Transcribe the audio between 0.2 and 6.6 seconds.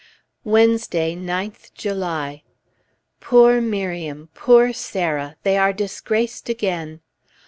Wednesday, 9th July. Poor Miriam! Poor Sarah! they are disgraced